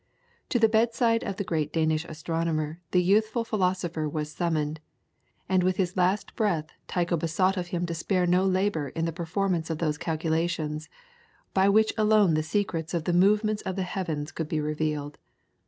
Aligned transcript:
To 0.49 0.57
the 0.57 0.67
bedside 0.67 1.23
of 1.23 1.35
the 1.35 1.43
great 1.43 1.71
Danish 1.71 2.05
astronomer 2.05 2.79
the 2.89 3.03
youthful 3.03 3.43
philosopher 3.43 4.09
was 4.09 4.31
summoned, 4.31 4.79
and 5.47 5.61
with 5.61 5.77
his 5.77 5.95
last 5.95 6.35
breath 6.35 6.71
Tycho 6.87 7.17
besought 7.17 7.55
of 7.55 7.67
him 7.67 7.85
to 7.85 7.93
spare 7.93 8.25
no 8.25 8.43
labour 8.43 8.89
in 8.89 9.05
the 9.05 9.13
performance 9.13 9.69
of 9.69 9.77
those 9.77 9.99
calculations, 9.99 10.89
by 11.53 11.69
which 11.69 11.93
alone 11.99 12.33
the 12.33 12.41
secrets 12.41 12.95
of 12.95 13.03
the 13.03 13.13
movements 13.13 13.61
of 13.61 13.75
the 13.75 13.83
heavens 13.83 14.31
could 14.31 14.47
be 14.47 14.59
revealed. 14.59 15.19